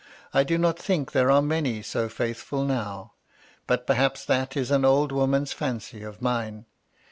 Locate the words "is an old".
4.57-5.11